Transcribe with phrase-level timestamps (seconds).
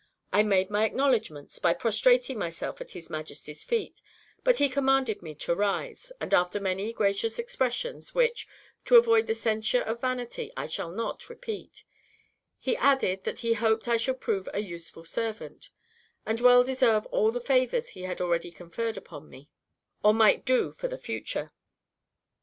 [0.33, 4.01] I made my acknowledgments, by prostrating myself at his Majesty's feet,
[4.43, 8.47] but he commanded me to rise; and after many gracious expressions, which,
[8.85, 11.83] to avoid the censure of vanity, I shall not repeat,
[12.57, 15.69] he added that he hoped I should prove a useful servant,
[16.25, 19.51] and well deserve all the favors he had already conferred upon me,
[20.01, 21.51] or might do for the future.